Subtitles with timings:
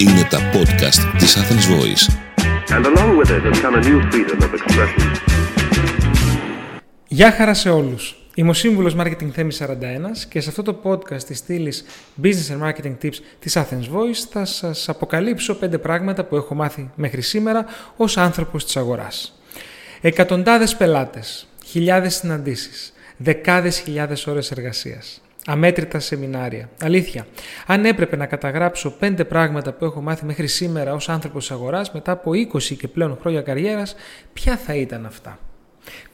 [0.00, 2.04] Είναι τα podcast της Athens Voice.
[2.76, 5.10] And along with it has come a new freedom of expression.
[7.08, 8.16] Γεια χαρά σε όλους.
[8.34, 11.84] Είμαι ο Σύμβουλος Marketing Θέμης 41 και σε αυτό το podcast της στήλης
[12.22, 16.90] Business and Marketing Tips της Athens Voice θα σας αποκαλύψω πέντε πράγματα που έχω μάθει
[16.94, 17.64] μέχρι σήμερα
[17.96, 19.40] ως άνθρωπος της αγοράς.
[20.00, 25.20] Εκατοντάδες πελάτες, χιλιάδες συναντήσεις, δεκάδες χιλιάδες ώρες εργασίας,
[25.50, 26.70] αμέτρητα σεμινάρια.
[26.80, 27.26] Αλήθεια,
[27.66, 31.92] αν έπρεπε να καταγράψω πέντε πράγματα που έχω μάθει μέχρι σήμερα ως άνθρωπος της αγοράς
[31.92, 33.94] μετά από 20 και πλέον χρόνια καριέρας,
[34.32, 35.38] ποια θα ήταν αυτά;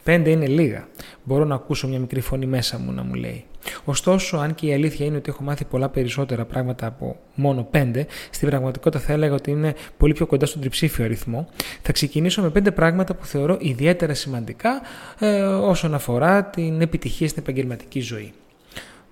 [0.03, 0.87] Πέντε είναι λίγα.
[1.23, 3.45] Μπορώ να ακούσω μια μικρή φωνή μέσα μου να μου λέει.
[3.85, 8.05] Ωστόσο, αν και η αλήθεια είναι ότι έχω μάθει πολλά περισσότερα πράγματα από μόνο πέντε,
[8.29, 11.47] στην πραγματικότητα θα έλεγα ότι είναι πολύ πιο κοντά στον τριψήφιο αριθμό.
[11.81, 14.81] Θα ξεκινήσω με πέντε πράγματα που θεωρώ ιδιαίτερα σημαντικά
[15.19, 18.33] ε, όσον αφορά την επιτυχία στην επαγγελματική ζωή.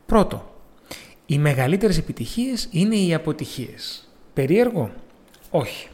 [0.06, 0.54] Πρώτο,
[1.26, 4.08] οι μεγαλύτερες επιτυχίες είναι οι αποτυχίες.
[4.34, 4.92] Περίεργο;
[5.52, 5.88] Όχι.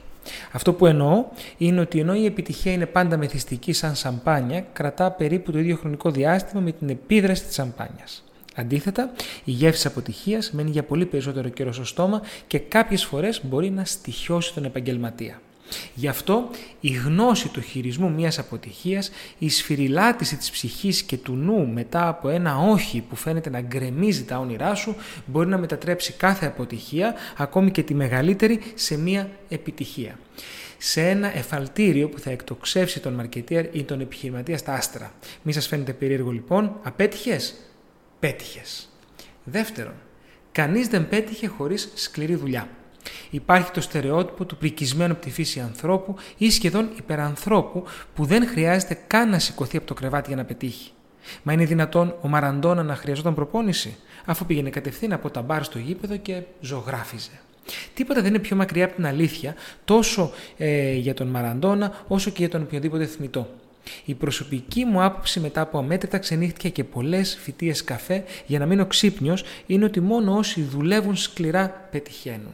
[0.52, 1.26] Αυτό που εννοώ
[1.58, 6.12] είναι ότι ενώ η επιτυχία είναι πάντα μεθυστική σαν σαμπάνια, κρατά περίπου το ίδιο χρονικό
[6.12, 8.24] διάστημα με την επίδραση της σαμπάνιας.
[8.56, 9.12] Αντίθετα,
[9.44, 13.86] η γεύση αποτυχίας μένει για πολύ περισσότερο καιρό στο στόμα και κάποιες φορές μπορεί να
[13.86, 15.42] στοιχιώσει τον επαγγελματία.
[15.94, 21.68] Γι' αυτό η γνώση του χειρισμού μιας αποτυχίας, η σφυριλάτηση της ψυχής και του νου
[21.68, 26.46] μετά από ένα όχι που φαίνεται να γκρεμίζει τα όνειρά σου, μπορεί να μετατρέψει κάθε
[26.46, 30.20] αποτυχία, ακόμη και τη μεγαλύτερη, σε μια επιτυχία.
[30.78, 35.14] Σε ένα εφαλτήριο που θα εκτοξεύσει τον μαρκετίαρ ή τον επιχειρηματία στα άστρα.
[35.42, 37.56] Μη σας φαίνεται περίεργο λοιπόν, απέτυχες,
[38.20, 38.90] πέτυχες.
[39.44, 39.94] Δεύτερον,
[40.52, 42.70] κανείς δεν πέτυχε χωρίς σκληρή δουλειά.
[43.32, 47.84] Υπάρχει το στερεότυπο του πρικισμένου από τη φύση ανθρώπου ή σχεδόν υπερανθρώπου
[48.16, 50.92] που δεν χρειάζεται καν να σηκωθεί από το κρεβάτι για να πετύχει.
[51.44, 55.80] Μα είναι δυνατόν ο Μαραντόνα να χρειαζόταν προπόνηση, αφού πήγαινε κατευθείαν από τα μπαρ στο
[55.80, 57.40] γήπεδο και ζωγράφιζε.
[57.94, 62.38] Τίποτα δεν είναι πιο μακριά από την αλήθεια τόσο ε, για τον Μαραντόνα όσο και
[62.40, 63.50] για τον οποιοδήποτε θνητό.
[64.06, 68.86] Η προσωπική μου άποψη μετά από αμέτρητα ξενύχτια και πολλές φοιτίες καφέ για να μείνω
[68.86, 72.54] ξύπνιος είναι ότι μόνο όσοι δουλεύουν σκληρά πετυχαίνουν.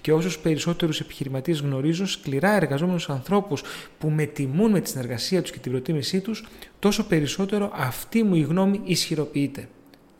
[0.00, 3.62] Και όσους περισσότερους επιχειρηματίες γνωρίζω, σκληρά εργαζόμενους ανθρώπους
[3.98, 8.34] που με τιμούν με τη συνεργασία τους και την προτίμησή τους, τόσο περισσότερο αυτή μου
[8.34, 9.68] η γνώμη ισχυροποιείται.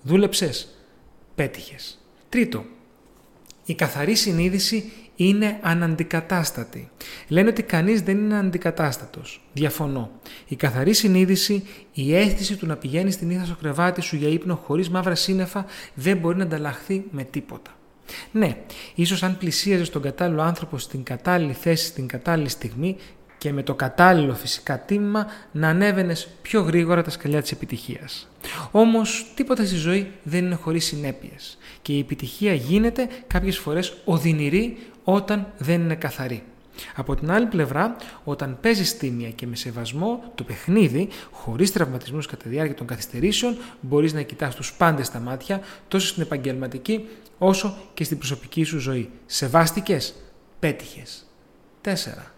[0.03, 0.69] Δούλεψες.
[1.35, 1.99] Πέτυχες.
[2.29, 2.65] Τρίτο.
[3.65, 6.91] Η καθαρή συνείδηση είναι αναντικατάστατη.
[7.29, 9.43] Λένε ότι κανείς δεν είναι αντικατάστατος.
[9.53, 10.11] Διαφωνώ.
[10.49, 14.55] Η καθαρή συνείδηση, η αίσθηση του να πηγαίνεις στην ήθα στο κρεβάτι σου για ύπνο
[14.55, 17.71] χωρίς μαύρα σύννεφα δεν μπορεί να ανταλλαχθεί με τίποτα.
[18.33, 18.57] Ναι,
[18.95, 22.97] ίσως αν πλησίαζε τον κατάλληλο άνθρωπο στην κατάλληλη θέση στην κατάλληλη στιγμή
[23.39, 28.29] και με το κατάλληλο φυσικά τίμημα να ανέβαινες πιο γρήγορα τα σκαλιά της επιτυχίας.
[28.71, 34.79] Όμως τίποτα στη ζωή δεν είναι χωρίς συνέπειες και η επιτυχία γίνεται κάποιες φορές οδυνηρή
[35.05, 36.43] όταν δεν είναι καθαρή.
[36.95, 42.43] Από την άλλη πλευρά, όταν παίζει τίμια και με σεβασμό το παιχνίδι, χωρίς τραυματισμούς κατά
[42.43, 47.77] τη διάρκεια των καθυστερήσεων, μπορείς να κοιτάς τους πάντες στα μάτια, τόσο στην επαγγελματική όσο
[47.95, 49.11] και στην προσωπική σου ζωή.
[49.27, 50.15] Σεβάστηκες,
[50.59, 51.27] πέτυχες.
[51.81, 52.32] 4.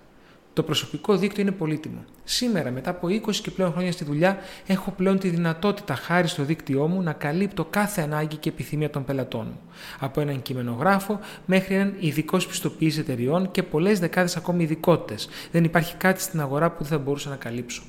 [0.54, 2.04] Το προσωπικό δίκτυο είναι πολύτιμο.
[2.24, 6.42] Σήμερα, μετά από 20 και πλέον χρόνια στη δουλειά, έχω πλέον τη δυνατότητα χάρη στο
[6.42, 9.60] δίκτυό μου να καλύπτω κάθε ανάγκη και επιθυμία των πελατών μου.
[9.98, 15.28] Από έναν κειμενογράφο μέχρι έναν ειδικός πιστοποίηση εταιριών και πολλές δεκάδες ακόμη ειδικότητες.
[15.50, 17.82] Δεν υπάρχει κάτι στην αγορά που δεν θα μπορούσα να καλύψω.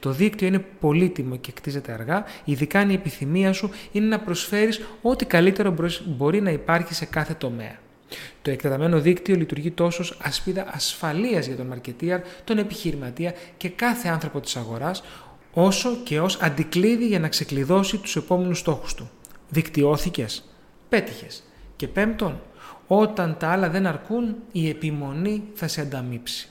[0.00, 4.80] Το δίκτυο είναι πολύτιμο και κτίζεται αργά, ειδικά αν η επιθυμία σου είναι να προσφέρεις
[5.02, 5.74] ό,τι καλύτερο
[6.06, 7.78] μπορεί να υπάρχει σε κάθε τομέα.
[8.42, 14.08] Το εκτεταμένο δίκτυο λειτουργεί τόσος ως ασπίδα ασφαλείας για τον μαρκετίαρ, τον επιχειρηματία και κάθε
[14.08, 15.02] άνθρωπο της αγοράς,
[15.52, 19.10] όσο και ως αντικλείδι για να ξεκλειδώσει τους επόμενους στόχους του.
[19.48, 20.44] Δικτυώθηκες,
[20.88, 21.42] πέτυχες.
[21.76, 22.40] Και πέμπτον,
[22.86, 26.48] όταν τα άλλα δεν αρκούν, η επιμονή θα σε ανταμείψει.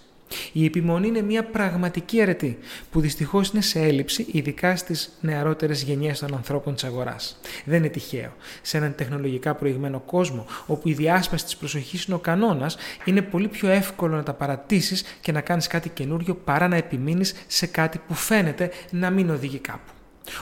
[0.60, 2.58] Η επιμονή είναι μια πραγματική αρετή
[2.92, 7.40] που δυστυχώς είναι σε έλλειψη, ειδικά στις νεαρότερες γενιές των ανθρώπων της αγοράς.
[7.66, 8.34] Δεν είναι τυχαίο.
[8.62, 13.48] Σε έναν τεχνολογικά προηγμένο κόσμο, όπου η διάσπαση της προσοχής είναι ο κανόνας, είναι πολύ
[13.48, 18.02] πιο εύκολο να τα παρατήσεις και να κάνεις κάτι καινούριο παρά να επιμείνεις σε κάτι
[18.08, 19.92] που φαίνεται να μην οδηγεί κάπου.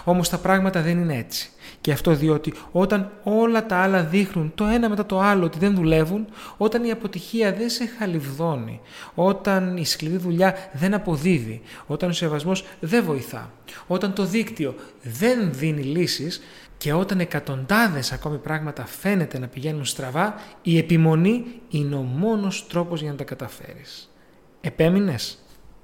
[0.04, 1.50] Όμως τα πράγματα δεν είναι έτσι.
[1.82, 5.76] Και αυτό διότι όταν όλα τα άλλα δείχνουν το ένα μετά το άλλο ότι δεν
[5.76, 6.26] δουλεύουν,
[6.58, 8.82] όταν η αποτυχία δεν σε χαλιβδώνει,
[9.16, 13.52] όταν η σκληρή δουλειά δεν αποδίδει, όταν ο σεβασμός δεν βοηθά,
[13.88, 16.42] όταν το δίκτυο δεν δίνει λύσεις
[16.78, 23.02] και όταν εκατοντάδες ακόμη πράγματα φαίνεται να πηγαίνουν στραβά, η επιμονή είναι ο μόνος τρόπος
[23.02, 24.14] για να τα καταφέρεις.
[24.62, 25.38] Επέμεινες,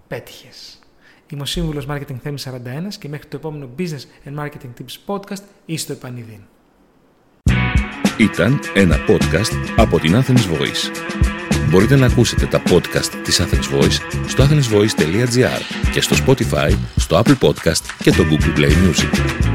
[0.07, 0.80] πέτυχες.
[1.31, 2.53] Είμαι ο Σύμβουλος Marketing Θέμη 41
[2.99, 6.39] και μέχρι το επόμενο Business and Marketing Tips podcast είστε το επανειδήν.
[8.17, 10.91] Ήταν ένα podcast από την Athens Voice.
[11.69, 13.97] Μπορείτε να ακούσετε τα podcast της Athens Voice
[14.27, 15.61] στο athensvoice.gr
[15.91, 19.50] και στο Spotify, στο Apple Podcast και το Google Play Music.